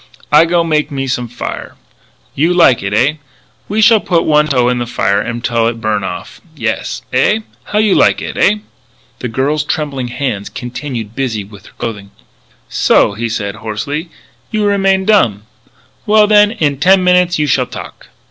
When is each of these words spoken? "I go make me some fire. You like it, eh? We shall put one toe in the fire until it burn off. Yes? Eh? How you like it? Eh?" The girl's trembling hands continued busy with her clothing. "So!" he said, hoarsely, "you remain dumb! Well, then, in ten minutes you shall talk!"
"I 0.31 0.45
go 0.45 0.63
make 0.63 0.89
me 0.89 1.05
some 1.05 1.27
fire. 1.27 1.75
You 2.33 2.55
like 2.55 2.81
it, 2.81 2.91
eh? 2.91 3.17
We 3.69 3.81
shall 3.81 3.99
put 3.99 4.23
one 4.23 4.47
toe 4.47 4.67
in 4.67 4.79
the 4.79 4.87
fire 4.87 5.21
until 5.21 5.67
it 5.67 5.79
burn 5.79 6.03
off. 6.03 6.41
Yes? 6.55 7.03
Eh? 7.13 7.41
How 7.65 7.77
you 7.77 7.93
like 7.93 8.19
it? 8.19 8.35
Eh?" 8.35 8.61
The 9.19 9.27
girl's 9.27 9.63
trembling 9.63 10.07
hands 10.07 10.49
continued 10.49 11.15
busy 11.15 11.43
with 11.43 11.67
her 11.67 11.73
clothing. 11.77 12.09
"So!" 12.67 13.13
he 13.13 13.29
said, 13.29 13.57
hoarsely, 13.57 14.09
"you 14.49 14.65
remain 14.65 15.05
dumb! 15.05 15.43
Well, 16.07 16.25
then, 16.25 16.49
in 16.49 16.79
ten 16.79 17.03
minutes 17.03 17.37
you 17.37 17.45
shall 17.45 17.67
talk!" 17.67 18.07